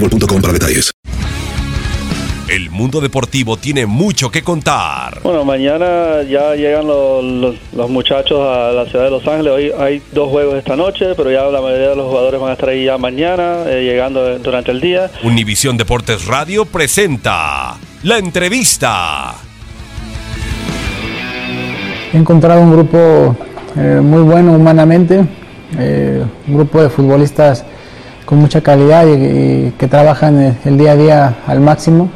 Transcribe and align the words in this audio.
boostmobile.com 0.00 0.40
para 0.40 0.52
detalles. 0.52 0.92
El 2.48 2.70
mundo 2.70 3.00
deportivo 3.00 3.56
tiene 3.56 3.86
mucho 3.86 4.30
que 4.30 4.42
contar. 4.42 5.20
Bueno, 5.24 5.44
mañana 5.44 6.22
ya 6.22 6.54
llegan 6.54 6.86
los, 6.86 7.24
los- 7.24 7.56
los 7.74 7.90
muchachos 7.90 8.38
a 8.40 8.70
la 8.70 8.86
ciudad 8.86 9.06
de 9.06 9.10
Los 9.10 9.26
Ángeles. 9.26 9.52
Hoy 9.52 9.72
hay 9.76 10.00
dos 10.12 10.30
juegos 10.30 10.54
esta 10.56 10.76
noche, 10.76 11.06
pero 11.16 11.28
ya 11.32 11.42
la 11.46 11.60
mayoría 11.60 11.88
de 11.90 11.96
los 11.96 12.06
jugadores 12.08 12.40
van 12.40 12.50
a 12.50 12.52
estar 12.52 12.68
ahí 12.68 12.84
ya 12.84 12.98
mañana, 12.98 13.64
eh, 13.66 13.82
llegando 13.82 14.38
durante 14.38 14.70
el 14.70 14.80
día. 14.80 15.10
Univisión 15.24 15.76
Deportes 15.76 16.26
Radio 16.26 16.64
presenta 16.66 17.78
la 18.04 18.18
entrevista. 18.18 19.34
He 22.12 22.16
encontrado 22.16 22.60
un 22.60 22.70
grupo 22.70 23.36
eh, 23.76 23.98
muy 24.00 24.22
bueno 24.22 24.52
humanamente, 24.52 25.24
eh, 25.78 26.24
un 26.46 26.54
grupo 26.54 26.80
de 26.80 26.88
futbolistas 26.90 27.64
con 28.26 28.38
mucha 28.38 28.60
calidad 28.60 29.06
y, 29.06 29.70
que 29.78 29.88
trabajan 29.88 30.38
el, 30.38 30.56
el 30.66 30.76
día 30.76 30.92
a 30.92 30.96
día 30.96 31.36
al 31.46 31.60
máximo. 31.60 32.10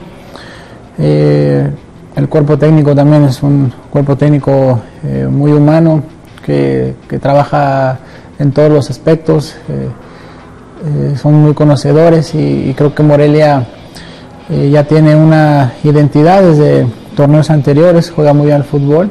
Eh, 0.98 1.70
el 2.16 2.28
cuerpo 2.28 2.58
técnico 2.58 2.94
también 2.94 3.24
es 3.24 3.42
un 3.42 3.72
cuerpo 3.88 4.16
técnico 4.16 4.80
eh, 5.04 5.26
muy 5.30 5.52
humano 5.52 6.02
que, 6.44 6.94
que 7.08 7.18
trabaja 7.18 7.98
en 8.38 8.52
todos 8.52 8.70
los 8.70 8.90
aspectos. 8.90 9.54
eh, 9.68 9.88
eh, 10.82 11.14
son 11.20 11.34
muy 11.34 11.52
conocedores 11.52 12.34
y, 12.34 12.72
creo 12.74 12.94
que 12.94 13.02
Morelia 13.02 13.66
eh, 14.48 14.70
ya 14.72 14.84
tiene 14.84 15.14
una 15.14 15.74
identidad 15.84 16.42
desde 16.42 16.86
torneos 17.14 17.50
anteriores, 17.50 18.10
juega 18.10 18.32
muy 18.32 18.46
bien 18.46 18.56
al 18.56 18.64
fútbol. 18.64 19.10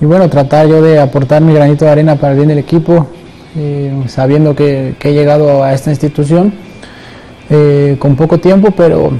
Y 0.00 0.04
bueno, 0.04 0.28
tratar 0.30 0.68
yo 0.68 0.80
de 0.80 1.00
aportar 1.00 1.42
mi 1.42 1.54
granito 1.54 1.84
de 1.84 1.90
arena 1.90 2.14
para 2.14 2.32
el 2.32 2.36
bien 2.36 2.48
del 2.48 2.58
equipo, 2.58 3.08
eh, 3.56 3.92
sabiendo 4.08 4.56
que, 4.56 4.96
he 5.00 5.12
llegado 5.12 5.62
a 5.62 5.74
esta 5.74 5.90
institución 5.90 6.52
eh, 7.50 7.96
con 8.00 8.16
poco 8.16 8.38
tiempo, 8.38 8.72
pero 8.72 9.12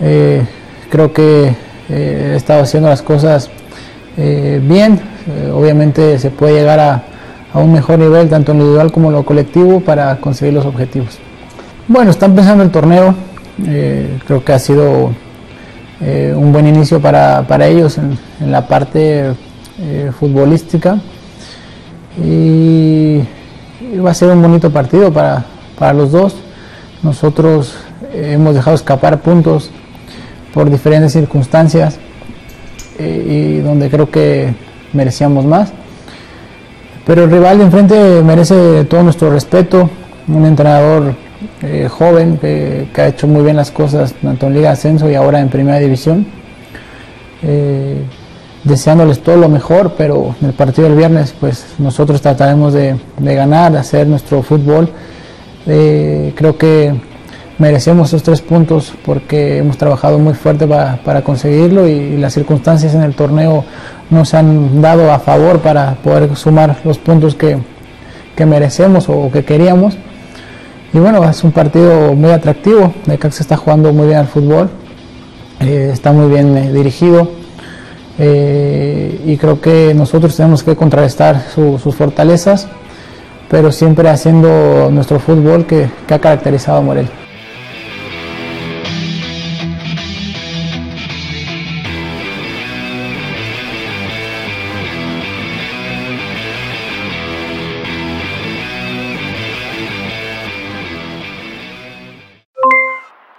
eh, 0.00 0.42
creo 0.90 1.12
que 1.14 1.54
he 1.88 2.34
estado 2.36 2.62
haciendo 2.62 2.88
las 2.88 3.02
cosas 3.02 3.50
bien. 4.16 5.00
Obviamente 5.52 6.18
se 6.18 6.30
puede 6.30 6.54
llegar 6.54 6.80
a, 6.80 7.04
un 7.54 7.72
mejor 7.72 7.98
nivel, 7.98 8.28
tanto 8.28 8.52
en 8.52 8.58
lo 8.58 8.64
individual 8.64 8.92
como 8.92 9.08
en 9.08 9.14
lo 9.14 9.24
colectivo, 9.24 9.80
para 9.80 10.16
conseguir 10.16 10.54
los 10.54 10.66
objetivos. 10.66 11.18
Bueno, 11.88 12.10
está 12.10 12.26
empezando 12.26 12.64
el 12.64 12.70
torneo. 12.70 13.14
creo 14.26 14.44
que 14.44 14.52
ha 14.52 14.58
sido 14.58 15.12
un 16.00 16.52
buen 16.52 16.66
inicio 16.66 17.00
para, 17.00 17.66
ellos 17.66 17.98
en, 17.98 18.18
en 18.40 18.52
la 18.52 18.66
parte 18.66 19.32
futbolística. 20.18 20.98
Y 22.22 23.20
va 23.98 24.10
a 24.10 24.14
ser 24.14 24.30
un 24.30 24.42
bonito 24.42 24.70
partido 24.70 25.12
para, 25.12 25.44
para 25.78 25.92
los 25.92 26.12
dos. 26.12 26.36
Nosotros 27.02 27.74
eh, 28.12 28.32
hemos 28.34 28.54
dejado 28.54 28.76
escapar 28.76 29.20
puntos 29.20 29.70
por 30.52 30.70
diferentes 30.70 31.12
circunstancias 31.12 31.98
eh, 32.98 33.58
y 33.58 33.60
donde 33.60 33.90
creo 33.90 34.10
que 34.10 34.54
merecíamos 34.92 35.44
más. 35.44 35.72
Pero 37.04 37.24
el 37.24 37.30
rival 37.30 37.58
de 37.58 37.64
enfrente 37.64 38.22
merece 38.22 38.84
todo 38.84 39.02
nuestro 39.02 39.30
respeto, 39.30 39.90
un 40.28 40.46
entrenador 40.46 41.14
eh, 41.60 41.88
joven 41.90 42.38
que, 42.38 42.88
ha 42.96 43.08
hecho 43.08 43.26
muy 43.26 43.42
bien 43.42 43.56
las 43.56 43.70
cosas 43.70 44.14
tanto 44.22 44.46
en 44.46 44.54
Liga 44.54 44.70
Ascenso 44.70 45.10
y 45.10 45.14
ahora 45.14 45.40
en 45.40 45.48
Primera 45.48 45.78
División. 45.78 46.26
Deseándoles 48.64 49.22
todo 49.22 49.36
lo 49.36 49.48
mejor, 49.48 49.92
pero 49.96 50.34
en 50.40 50.48
el 50.48 50.54
partido 50.54 50.88
del 50.88 50.96
viernes 50.96 51.34
pues 51.38 51.66
nosotros 51.78 52.20
trataremos 52.20 52.72
de, 52.72 52.96
de 53.18 53.34
ganar, 53.34 53.72
de 53.72 53.78
hacer 53.78 54.06
nuestro 54.06 54.42
fútbol. 54.42 54.88
Eh, 55.66 56.32
creo 56.34 56.56
que 56.56 56.94
merecemos 57.58 58.08
esos 58.08 58.22
tres 58.22 58.40
puntos 58.40 58.92
porque 59.04 59.58
hemos 59.58 59.78
trabajado 59.78 60.18
muy 60.18 60.34
fuerte 60.34 60.66
para, 60.66 60.96
para 61.04 61.22
conseguirlo 61.22 61.86
y, 61.86 62.16
las 62.16 62.32
circunstancias 62.34 62.94
en 62.94 63.02
el 63.02 63.14
torneo 63.14 63.64
nos 64.10 64.34
han 64.34 64.80
dado 64.80 65.12
a 65.12 65.18
favor 65.18 65.60
para 65.60 65.94
poder 65.96 66.34
sumar 66.36 66.76
los 66.84 66.98
puntos 66.98 67.34
que, 67.34 67.58
que 68.34 68.46
merecemos 68.46 69.08
o 69.08 69.30
que 69.30 69.44
queríamos. 69.44 69.96
Y 70.92 70.98
bueno, 70.98 71.28
es 71.28 71.42
un 71.42 71.52
partido 71.52 72.14
muy 72.14 72.30
atractivo, 72.30 72.94
Necaxa 73.06 73.42
está 73.42 73.56
jugando 73.56 73.92
muy 73.92 74.06
bien 74.06 74.18
al 74.18 74.28
fútbol, 74.28 74.70
eh, 75.60 75.90
está 75.92 76.12
muy 76.12 76.28
bien 76.30 76.56
eh, 76.56 76.72
dirigido 76.72 77.43
eh, 78.18 79.20
y 79.26 79.36
creo 79.36 79.60
que 79.60 79.92
nosotros 79.94 80.36
tenemos 80.36 80.62
que 80.62 80.76
contrarrestar 80.76 81.42
su- 81.54 81.78
sus 81.78 81.94
fortalezas, 81.94 82.68
pero 83.50 83.70
siempre 83.72 84.08
haciendo 84.08 84.88
nuestro 84.90 85.18
fútbol 85.20 85.66
que, 85.66 85.88
que 86.06 86.14
ha 86.14 86.18
caracterizado 86.20 86.78
a 86.78 86.82
Morelia. 86.82 87.10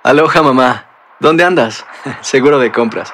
Aloha 0.03 0.41
mamá. 0.43 0.85
¿Dónde 1.19 1.43
andas? 1.43 1.85
Seguro 2.21 2.59
de 2.59 2.71
compras. 2.71 3.13